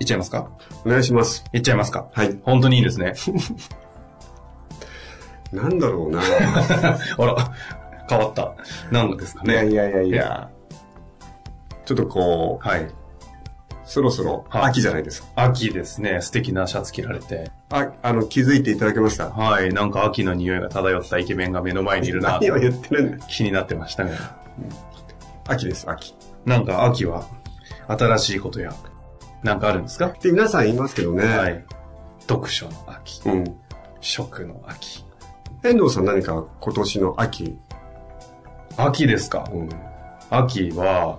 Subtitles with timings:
[0.00, 0.48] いっちゃいますか？
[0.84, 1.44] お願いします。
[1.52, 2.08] いっちゃいますか？
[2.12, 2.38] はい。
[2.42, 3.14] 本当にいいですね。
[5.52, 7.52] なんだろうな あら、
[8.08, 8.54] 変わった。
[8.90, 9.68] 何ですかね。
[9.70, 10.50] いやいやいやいや。
[11.84, 12.88] ちょっとこう、はい。
[13.84, 15.28] そろそろはい秋じゃないですか。
[15.36, 16.20] 秋ですね。
[16.22, 17.50] 素敵なシャツ着られて。
[17.70, 19.30] あ、あの、気づいていただけました？
[19.30, 19.72] はい。
[19.72, 22.38] なんか秋の匂いが漂ったイケメンが目の前にいるな。
[22.40, 24.12] 何を言ってるんだ気になってましたね。
[25.46, 26.14] 秋です、秋。
[26.46, 27.26] なんか秋は
[27.86, 28.74] 新しいことや、
[29.44, 30.06] なんかあるんですか？
[30.08, 31.24] って皆さん言いますけどね。
[31.24, 31.64] はい。
[32.26, 33.44] 読書の秋、うん。
[34.00, 35.04] 食の秋。
[35.62, 37.56] 遠藤さん何か今年の秋？
[38.76, 39.48] 秋ですか？
[39.52, 39.68] うん。
[40.30, 41.18] 秋は、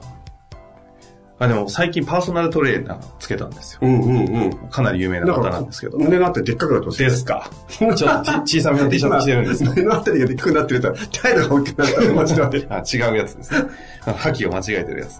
[1.37, 3.79] あ、でも最近パーソナルトレーナーつけたんですよ。
[3.83, 4.57] うんうんうん。
[4.69, 5.97] かなり有名な方なんですけど。
[5.99, 6.97] 胸のあたりでっかくなってます。
[6.99, 7.49] ですか？
[7.69, 9.69] ちょっとち小さめの T シャツ着てるんですか？
[9.75, 12.67] 胸のあたりがでっかくなってると、態度が大きくなったら間違って。
[12.73, 13.69] あ、違うやつですね。
[14.17, 15.19] 覇気を間違えてるやつ。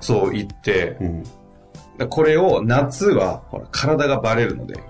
[0.00, 1.24] そう言ってう、ん。
[2.06, 4.80] これを夏は、ほら、体がバレるので、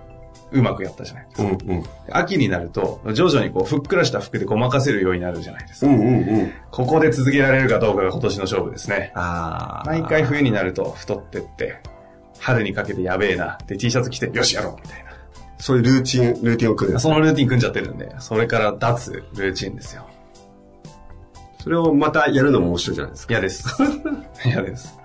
[0.50, 1.42] うまくやったじゃないですか。
[1.42, 1.84] うんうん。
[2.10, 5.92] 秋になると、徐々にこう、ふっくらした服でごまかせるようになるじゃないですか。
[5.92, 6.52] うんうんうん。
[6.70, 9.12] ここで続けられるかどうかが今年の勝負ですね。
[9.14, 11.80] あ毎回冬になると太ってって、
[12.38, 13.58] 春にかけてやべえな。
[13.66, 15.04] で、T シャツ着て、よしやろうみたい
[15.58, 17.00] そういうルーチン、ルーティンを組んでな。
[17.00, 20.06] そのルーティン組んじゃってるんで、それから脱ルーチンですよ。
[21.60, 23.34] それをまたやるのも面白いじゃないですか。
[23.34, 23.76] 嫌です。
[24.46, 24.98] 嫌です。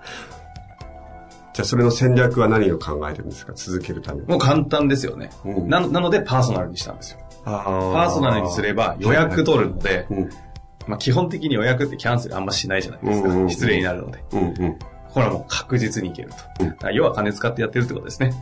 [1.54, 3.52] じゃあそれの戦略は何を考えてるんですか？
[3.54, 4.26] 続けるために。
[4.26, 5.30] もう簡単ですよね。
[5.44, 7.20] うんななので、パーソナルにしたんですよ。
[7.44, 10.30] パパーソナルにすれば予約取るので、うん。
[10.86, 13.28] まあ基本的に予約ってキャンセルあんましないじゃないですか。
[13.28, 14.24] うんうんうん失礼になるので。
[14.32, 14.78] うんうん。
[15.12, 16.30] これはもう確実にいける
[16.80, 16.90] と。
[16.90, 18.32] 要は金使ってやってるってことですね。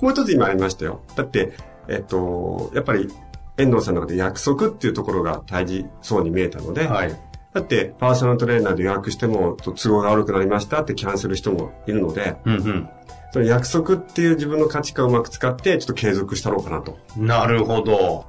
[0.00, 1.02] もう一つ今ありましたよ。
[1.16, 1.52] だって、
[1.86, 3.12] えっと、やっぱり、
[3.58, 7.14] 遠藤さんの中で約束っていうところが大事そうに見えたので、はい。
[7.52, 12.88] だって、パーソナルトレーナーで予約しても、都合が悪くなりましたってキャンセル人もいるので、うん
[13.32, 16.98] その約束っていう自分の価値観をうまく使って、ちょっと継続したろうかなと。
[17.16, 17.26] うん。
[17.26, 18.26] なるほど。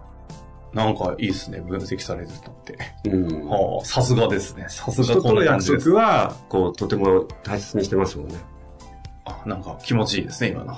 [0.72, 1.60] なんかいいですね。
[1.60, 2.78] 分析されるとって。
[3.10, 3.46] うん。
[3.50, 4.66] はあ、さすがですね。
[4.70, 5.44] さすが人この。
[5.44, 8.36] 約束は、こう、とても大切にしてますもんね。
[9.26, 10.78] あ、なんか気持ちいいですね、今の。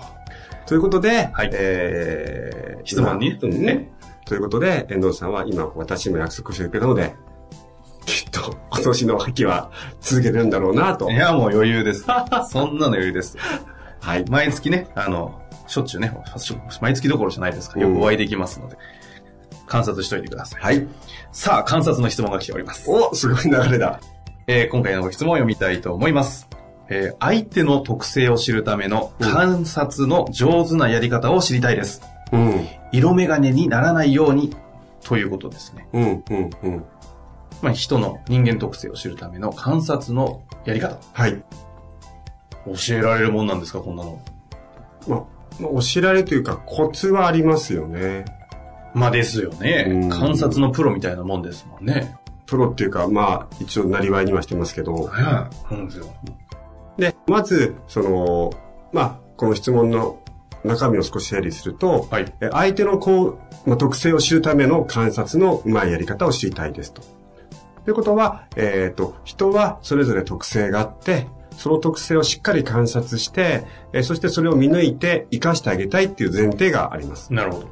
[0.66, 3.38] ということで、はいえー、質問に？
[3.40, 3.92] ね。
[4.26, 7.14] ということで、遠藤さんは今、私も約束してくれたので、
[8.06, 9.72] きっと今年の秋は
[10.02, 11.10] 続けてるんだろうなと。
[11.12, 12.06] いや、もう余裕です。
[12.50, 13.38] そんなの余裕です。
[14.02, 14.26] はい。
[14.30, 16.16] 毎月ね、あの、しょっちゅうね、
[16.82, 17.80] 毎月どころじゃないですか。
[17.80, 18.78] よくお会いできますので、
[19.66, 20.62] 観察しといてください。
[20.62, 20.88] はい。
[21.32, 22.90] さあ、観察の質問が来ております。
[22.90, 24.00] お、すごい流れだ。
[24.48, 26.48] えー今回のご質問を読みたいと思います。
[26.90, 32.04] えー相手の特性を知るための観察の上手なやり方を知りたいです。
[32.32, 32.68] うん。
[32.92, 34.56] 色眼鏡にならないように
[35.04, 35.88] ということですね。
[35.94, 36.86] うん、うん、うん。
[37.62, 40.98] まあ、人の人間特性を知るための観察のやり方。
[41.14, 41.44] はい。
[42.66, 44.22] 教えられるもんなんですか、こんなの。
[45.08, 45.20] まあ、
[45.60, 48.26] まあ、お知られというか、コツはありますよね。
[48.94, 50.10] まあですよねうん。
[50.10, 52.16] 観察のプロみたいなもんですもんね。
[52.46, 54.94] プロっていうか、まあ、一応、なりわいにはしてますけど。
[54.94, 55.56] はい。
[55.70, 56.06] そうですよ。
[56.98, 58.52] で、まず、その、
[58.94, 60.20] まあ、この質問の
[60.64, 62.34] 中身を少し整理すると、はい。
[62.42, 67.02] え相手のこう、まあ、特性を知るための観察のうまいやり方を知りたいですと。
[67.86, 77.32] ということは、えっ、と、人はそれぞれ特性があって、その特性をしっかり観察して、えーそしてそれを見抜いて活かしてあげたいっていう前提があります。
[77.34, 77.70] なるほど。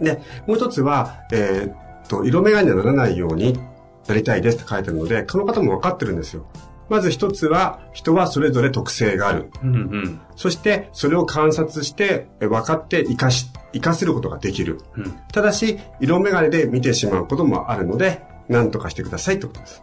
[0.00, 1.72] で、もう一つは、え
[2.04, 3.58] っと、色眼鏡にならないように
[4.06, 6.46] なりたいですって書いてあるので、この方も分かってるんですよ。
[6.88, 9.50] まず一つは、人はそれぞれ特性がある。
[9.62, 10.20] うんうん。
[10.36, 14.80] そして、それを観察して、え分かって活かし、活かせることができる。
[14.96, 15.18] うん。
[15.30, 19.82] ただし、色眼鏡で見てしまうこともあるので、何とかしてくださいってことです。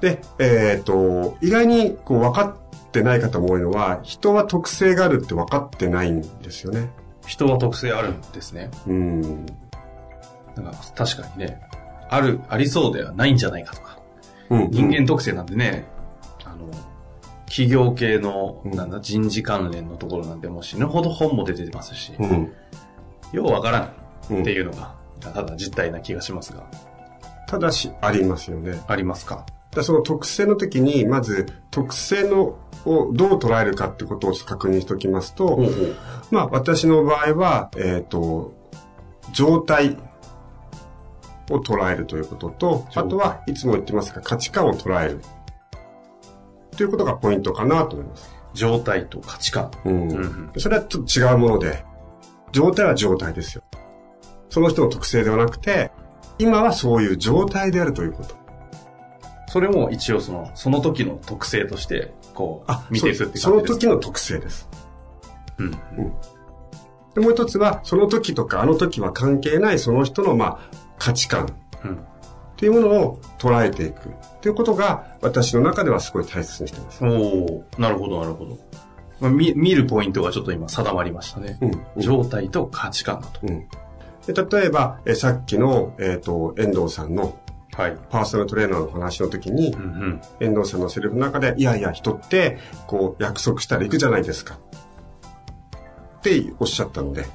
[0.00, 6.90] で、えっ、と、意外にこう分かってない方も多いのは、人は特性があるって分かってないんですよね。
[7.26, 8.70] 人は特性あるんですね。
[8.86, 9.46] うん。
[10.54, 11.60] なんか確かにね、
[12.08, 13.98] ある、ありそうではないんじゃないかとか。
[14.48, 15.86] うん人間特性なんでね、
[16.44, 16.70] あの、
[17.46, 22.52] 企業系の、うんなんだ、人事関連のところなんで、もう死ぬほど本も出てますし、うん。
[23.32, 23.92] ようわからん
[24.30, 26.64] うんっていうのが、ただ実態な気がしますが、
[27.48, 28.80] ただし、ありますよね。
[28.88, 29.46] ありますか？
[29.74, 35.58] らその特性の時に、まず、特性の、をどう捉えるかってことを確認しておきますと、
[36.30, 38.52] まあ、私の場合は、えっ、と、
[39.32, 39.96] 状態
[41.50, 45.20] を捉えるということと、あとはいつも言ってますが、価値観を捉える。
[46.76, 48.30] ということがポイントかなと思います。
[48.54, 49.70] 状態と価値観。
[49.84, 51.84] うんうんそれはちょっと違うもので、
[52.52, 53.62] 状態は状態ですよ。
[54.56, 55.90] その人の特性ではなくて、
[56.38, 58.34] 今はそういう状態であるということ。
[59.48, 64.66] それも一応その、その時の特性として、こう、見ていくって感じですそその時の特性です。
[65.58, 65.70] うん。
[65.72, 70.58] でもう一つは、その時とかあの時は関係ないその人の、まあ、
[70.98, 71.54] 価値観
[71.84, 71.96] うん。
[71.96, 71.98] っ
[72.56, 77.04] ていうものを捉えていくということが私の中ではすごい大切にしてます。
[77.04, 78.58] おおなるほど、なるほど。
[79.20, 81.58] まあ、見見るポイントがちょっと今定まりましたね。
[81.60, 83.40] うん状態と価値観だと。
[83.46, 83.68] うん、
[84.26, 87.38] で例えばえさっきの、えっと遠藤さんの
[87.76, 87.96] はい。
[88.08, 90.20] パーソナルトレーナーの話の時にうんうん。
[90.40, 94.58] 遠藤さんのセリフの中でいやいや人ってこう約束したら行くじゃないですか
[96.18, 97.26] っておっしゃったので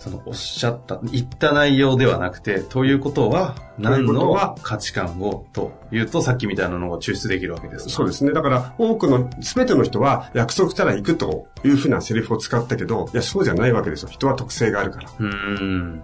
[0.00, 7.90] そのおっしゃった、言った内容ではなくて、ということは、何のは価値観をというと、さっきみたいなのが抽出できるわけです。
[7.90, 8.32] そうですね。
[8.32, 14.08] だから、多くの、すべての人は、約束したら行くというふうなセリフを使ったけど、いや、そうじゃないわけですよ。
[14.08, 15.10] 人は特性があるから。
[15.18, 16.02] うーん。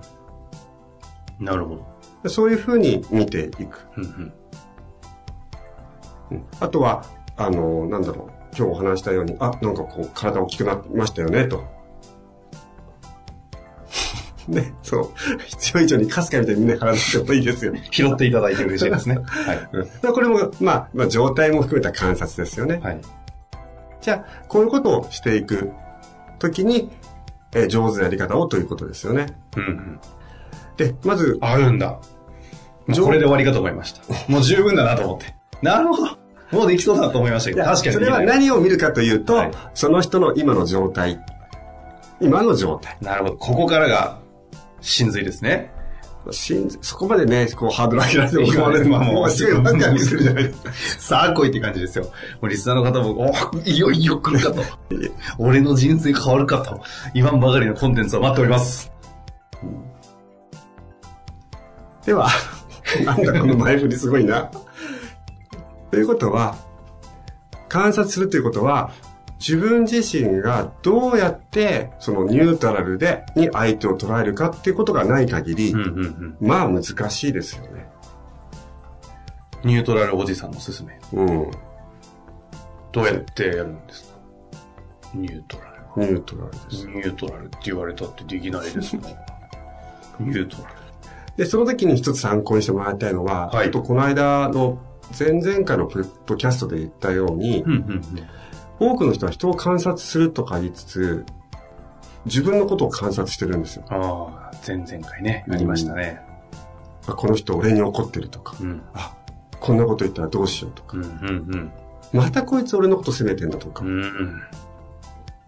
[1.41, 1.87] なるほ
[2.23, 2.29] ど。
[2.29, 3.87] そういうふうに見ていく。
[3.97, 4.33] うん
[6.61, 7.05] あとは、
[7.37, 8.37] あの、なんだろう。
[8.59, 11.76] 今日お話したように、あ、なんかこう、体大きくなりましたよね、と。
[14.49, 15.13] ね、そう。
[15.47, 17.73] 必要以上にかすかみたいに胸張らなくてもいいですよ。
[17.91, 19.17] 拾っていただいて嬉しいですね。
[19.27, 20.13] はい。
[20.13, 22.81] これも、まあ、まあ、状態も含めた観察ですよね。
[22.83, 23.01] はい。
[24.01, 25.73] じゃあ、こういうことをしていく
[26.39, 26.91] ときに、
[27.55, 29.27] えー上手なやり方をということですよね。
[29.57, 30.01] うんうん。
[30.77, 31.99] で、まず、あるんだ。
[32.95, 34.03] これで終わりかと思いました。
[34.31, 35.35] もう十分だなと思って。
[35.63, 36.27] なるほど。
[36.53, 37.93] もうできそうだと思いましたけど、確かに。
[37.95, 41.19] それは何を見るかというと、はいその人の今の状態。
[42.21, 42.97] 今の状態。
[43.01, 43.37] なるほど。
[43.37, 44.19] ここからが、
[44.81, 45.73] 真髄ですね。
[46.33, 48.85] 信じそこまでね、こう、ハードル上げられても困る。
[48.85, 50.73] 今もうもうすぐワクワクするじゃないですか。
[50.73, 52.05] さあ来いって感じですよ。
[52.05, 52.11] も
[52.43, 54.63] うリスナーの方も、おいよいよ来るかと。
[55.39, 56.81] 俺の人生変わるかと。
[57.15, 58.91] 言わんばかりのコンテンツを待っております。
[62.05, 62.29] では、
[63.05, 64.51] なんだこの前振りすごいな。
[65.91, 66.57] ということは、
[67.69, 68.91] 観察するということは、
[69.47, 76.49] 自分自身がどうやってそのニュートラルでに相手を捉えるかっていうことがない限り、うんうんうん。
[76.49, 77.87] まあ難しいですよね。
[79.63, 80.99] ニュートラルおじさんのすすめ。
[81.13, 81.51] うん。
[82.91, 84.19] どうやってやるんですか？
[85.15, 86.87] ニュートラニュートラルです。
[86.87, 86.95] ル。
[86.95, 89.05] ニュートラルって言われたってできないですもん。
[90.29, 90.75] ニュートラル。
[91.37, 94.79] で、その時に一つ参考にしてもらいたいのは、はいあとこの間の
[95.17, 98.03] 前々回のポッドキャストで言ったように、うんうん
[98.79, 101.27] 多くの人は人を観察するとか言いつつ、
[102.27, 103.85] 自分のことを観察してるんですよ。
[103.89, 106.21] ああ、前々回ね、ありましたね。
[107.07, 108.83] あこの人俺に怒ってるとか、うん。
[108.95, 109.17] あ、
[109.61, 111.73] こんなこと言ったらどうしようとか、うんうん
[112.13, 113.91] またこいつ俺のこと責めてんだとか、うん。
[113.91, 114.43] うんうん。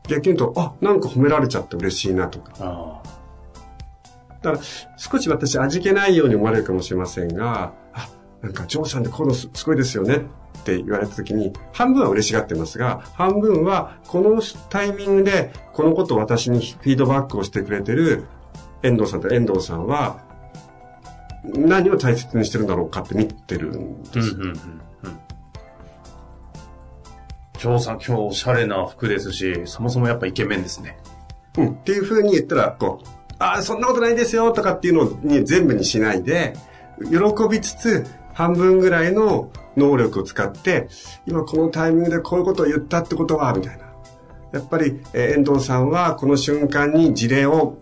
[0.08, 2.52] 逆に言うと、あ、なんか褒められちゃって嬉しいなとか。
[2.58, 3.02] あ
[4.42, 4.64] だから、
[4.96, 7.87] 少し私味気ないように思われるかもしれませんが、あ、
[8.42, 14.40] なんか、ジョーさんってこういうのすすごいですよねって言われた時に、半分は嬉しがってますが、半分は、この
[14.70, 18.26] タイミングで、このことを私にフィードバックをしてくれてる
[18.82, 20.20] 遠藤さんと遠藤さんは、
[21.44, 24.14] 何を大切にしてるんだろうかって見てるんあ。
[24.14, 24.34] です。
[24.34, 24.54] うんうんうんうん。
[27.58, 30.98] ジョーさん今日おしゃれな服ですし、そもそもやっぱイケメンですね。
[31.56, 31.68] うん。
[31.70, 33.06] っていう風に言ったら、こう、
[33.38, 36.54] ああ、そんなことないですよとかっていうのに全部にしないで、
[37.00, 38.06] 喜びつつ、
[38.38, 40.86] 半分ぐらいの能力を使って、
[41.26, 43.86] 今このタイミングでこういうことを言ったってことは、みたいな。
[44.52, 47.78] やっぱり、えー遠藤さんはこの瞬間に事例を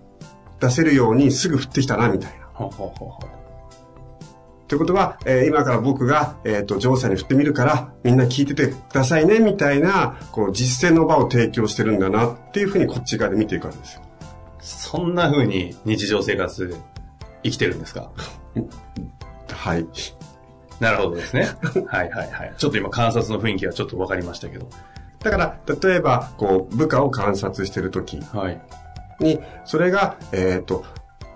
[0.58, 2.46] 出せるようにすぐ降ってきたな、みたいな。
[2.54, 3.18] はははは。
[4.66, 14.00] ということは、えー今から僕が、えっ、ーさんに振ってみるから、みんな聞いててくださいね、みたいな、こう、実践の場を提供してるんだな、っていうふうにこっち側で見ていくわけですよ。
[14.60, 16.74] そんな風に日常生活で
[17.44, 18.10] 生きてるんですか？
[19.52, 19.86] はい。
[20.80, 21.48] なるほどですね。
[21.88, 22.54] はいはいはい。
[22.56, 24.68] ちょっと今観察の雰囲気がちょっとわかりましたけど。
[25.20, 28.60] だから、例えば、こう、部下を観察してるときはい。
[29.18, 30.84] に、それが、えっ、と、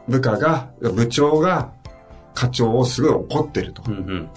[0.07, 1.71] 部下が、部長が
[2.35, 3.83] 課長をすごい怒ってると。
[3.87, 4.31] うんうん。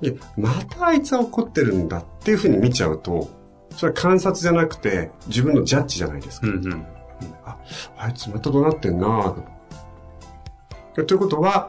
[0.00, 3.28] でまたあいつは怒ってるんだっていうふうに見ちゃうと、
[3.70, 6.46] それは観察じゃなくて自分のジャッジじゃないですか。
[6.46, 6.86] うんうん。
[7.44, 7.56] あ、
[7.98, 9.34] あいつまた怒鳴ってんなぁ
[10.94, 11.04] と。
[11.04, 11.68] ということは、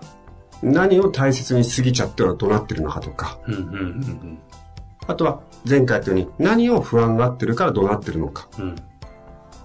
[0.62, 4.40] 何を大切にしすぎちゃっては怒鳴ってるのかとか、うんうんうん
[5.08, 8.66] あとは前回言ったように何を不安がってるから怒鳴ってるのかうん。
[8.66, 8.76] うん。
[8.76, 8.76] っ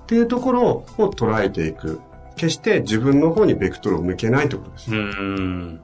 [0.06, 0.62] ていうところ
[0.98, 2.00] を捉えていく。
[2.36, 4.90] 決して自分の方にベクトルを向けないということです。
[4.90, 5.80] うん。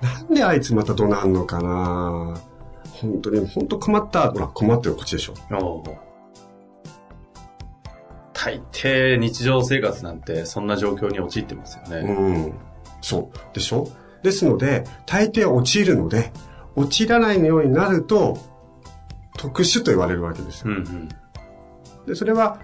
[0.00, 2.40] なんであいつまた怒鳴るのかな
[3.00, 4.30] 本当に、本当困った。
[4.30, 5.34] ほら、困ってるこっちでしょ。
[8.32, 11.96] 大抵日常生活なんてそんな状況に陥ってますよね。
[11.98, 12.12] う
[12.48, 12.54] ん。
[13.00, 13.54] そう。
[13.54, 13.88] でしょ？
[14.22, 16.32] ですので、大抵陥るので、
[16.76, 18.38] 陥らないようになると、
[19.38, 20.72] 特殊と言われるわけですよ。
[20.72, 21.08] うんうん。
[22.06, 22.58] で、それは、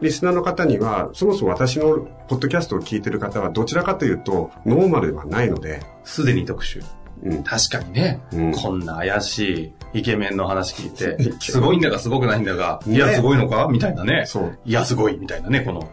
[0.00, 1.98] リスナーの方には、そもそも私の
[2.28, 6.84] ポッドキャストを聞いてる方は、どちらかというと、ノーマルではないので、すでに特殊。
[7.22, 7.42] うん。
[7.44, 13.68] 確かにね、うんこんな怪しいイケメンの話聞いて すごいんだかすごくないんだか、ねいや、すごいのか？
[13.70, 14.24] みたいなね。
[14.26, 14.58] そう。
[14.66, 15.88] いや、すごいみたいなね、この。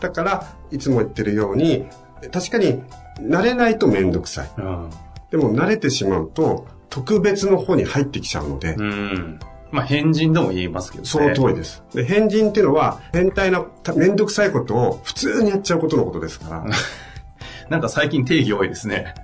[0.00, 1.86] だから、いつも言ってるように、
[2.32, 2.82] 確かに、
[3.20, 4.50] 慣れないとめんどくさい。
[4.58, 4.90] うん。
[5.30, 9.38] でも、慣れてしまうと、特別の方に入ってきちゃうので、うん。
[9.70, 11.08] まあ、変人とも言いますけどね。
[11.08, 11.82] その通りです。
[11.92, 16.64] で、変人っていうのは、変態な、ためんどくさいことを普通にやっちゃうことのことですから。
[17.68, 19.14] なんか最近定義多いですね。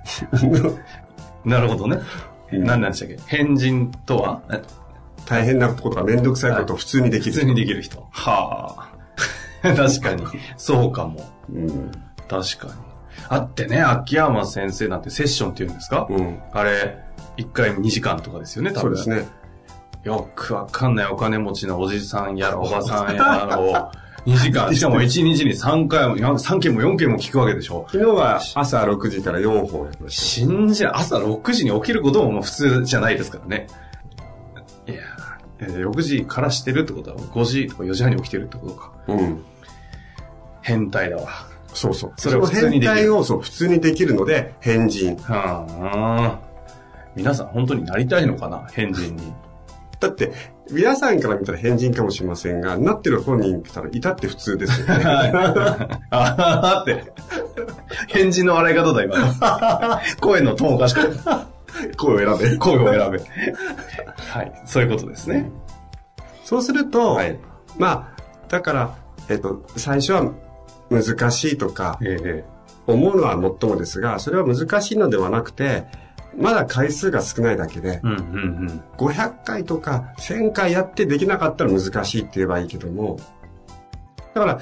[1.45, 1.97] なるほどね。
[2.51, 3.17] うん何なんでしたっけ？
[3.25, 4.41] 変人とは？
[4.51, 4.61] え
[5.25, 7.33] 大変なことがめんどくさいことを普通にできる。
[7.33, 8.05] 普通にできる人。
[8.11, 8.75] は
[9.63, 9.73] あ。
[9.75, 10.23] 確かに。
[10.57, 11.25] そうかも。
[11.51, 11.91] うん。
[12.27, 12.73] 確かに。
[13.29, 16.39] あってね、秋山先生なんてセッションって言うんですか、うん。
[16.51, 16.97] あれ、
[17.37, 18.95] 1回2時間とかですよね、多分。
[18.97, 19.27] そうですね。
[20.03, 23.73] よくわかんないお金持ちのおじさんやら おばさんやらを
[24.25, 27.85] 2時間、 しかも1日に3回も、3件も4件も聞くわけでしょ？
[27.89, 30.85] 昨日は朝6時から4本やりまし信じ。
[30.85, 33.67] 朝6時に起きることももう普通じゃないですからね。
[34.87, 35.03] いやー
[35.59, 38.91] えー6時からしてるってことは5時とか4時半に起きてるってことか。
[39.07, 39.13] た。
[39.13, 39.41] うん。
[40.61, 41.23] 変態だわ。
[41.73, 42.13] そうそう。
[42.17, 45.15] それを変態をそう普通にできるので、変人。
[45.17, 46.39] はあ。
[47.15, 48.67] 皆さん本当になりたいのかな？
[48.71, 49.33] 変人に。
[49.99, 50.33] だって、
[50.71, 55.03] 皆さんから見たら変人かもしれませんが、なってる本人来たら、いたって普通ですよね。
[56.11, 57.13] あって。
[58.07, 59.99] 返事の笑い方だ、今の。
[60.19, 61.45] 声のトーンおかしかった。
[61.97, 62.57] 声を選べ。
[62.57, 63.19] 声を選べ。
[64.17, 64.51] はい。
[64.65, 65.49] そういうことですね。
[66.43, 67.39] そうすると、はい。
[67.77, 68.95] まあ、だから、
[69.29, 70.31] えっと、最初は
[70.93, 72.53] 難しいとかええ
[72.85, 75.85] 思うのはもっともですが、それは難しいのではなくて、
[76.37, 78.19] まだ回数が少ないだけで、うんうんう
[78.65, 78.83] ん。
[78.97, 83.19] 500回とか1000回やってできなかったら難しいって言えばいいけども、
[84.33, 84.59] だから、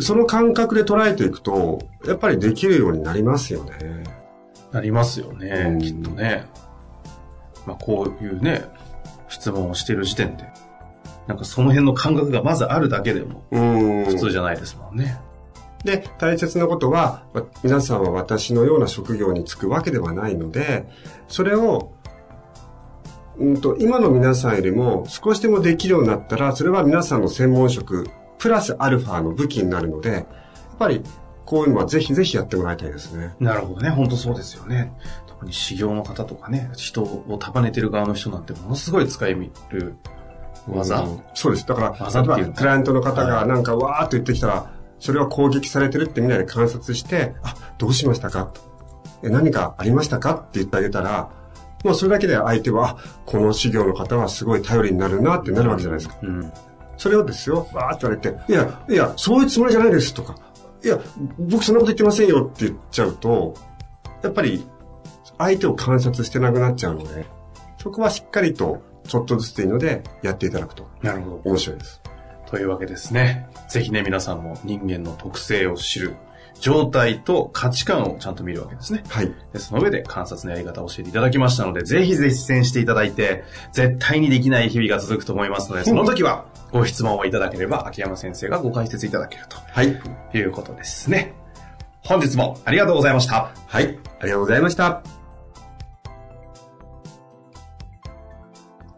[0.00, 4.04] その感覚で捉えていくと、やっぱりできるようになりますよね。
[4.72, 6.44] なりますよね、うんきっとね。
[7.66, 8.64] まあ、こういうね、
[9.28, 10.44] 質問をしてる時点で、
[11.30, 14.04] なんかその辺の感覚がまずあるだけでもうん。
[14.06, 15.20] 普通じゃないですもんね。
[15.84, 20.88] で、大切なことは、わ皆さんは私のような職業に就くわけではないので、
[21.28, 21.92] それを、
[23.38, 30.26] うんと、今の皆さんよりも少しでもできるようになったら、それは皆さんの専門職、プラスアルファの武器になるので、やっ
[30.80, 31.00] ぱり、
[31.46, 33.36] こういうのはぜひぜひやってもらいたいですね。
[33.38, 33.90] なるほどね。
[33.90, 34.92] 本当そうですよね。
[35.28, 39.94] 特に修行の方とかね、人を束ねてる側の人なんてものすごい使いみる
[40.68, 41.66] 技、うんそうです。
[41.66, 48.46] だから、例えばクライアントの方がなんかわーっと言ってきたら、それは攻撃されてるってみんなで観察して、あ、どうしましたか？
[48.46, 48.60] と
[49.22, 50.34] え何かありましたか？
[50.34, 51.30] って言ってあげたら、
[51.84, 56.16] もうそれだけで相手は、あこの修行の方はすごい頼りになるなってなるわけじゃないですか。
[56.22, 56.52] うん。
[56.98, 60.36] それをですよ、わーって言われて、いや、いや、そういうつもりじゃないですとか、
[60.84, 60.98] いや、
[61.38, 63.54] 僕そんなこと言ってませんよって言っちゃうと、
[64.22, 64.66] やっぱり
[65.38, 67.24] 相手を観察してなくなっちゃうので、
[67.78, 71.40] そこはしっかりとちょっとずつでいいのでやっていただくとなるほど。
[71.44, 72.00] 面白いです。
[72.46, 73.48] というわけですね。
[73.68, 76.14] ぜひね、皆さんも人間の特性を知る
[76.60, 79.02] 状態と価値観をちゃんと見るわけですね。
[79.08, 79.32] はい。
[79.52, 90.00] でその上で観察のやり方を教えていただきましたので、ぜひ実践していただいて、絶対にできない日々が続くと思いますので、その時はご質問をいただければ、秋山先生がご解説いただけるはい。
[90.30, 91.34] ということですね。
[92.04, 93.52] 本日もありがとうございました。
[93.66, 93.98] はい。
[94.20, 95.19] ありがとうございました。